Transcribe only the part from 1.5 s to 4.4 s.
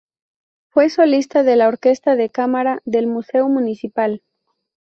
la Orquesta de Cámara del Museo Municipal.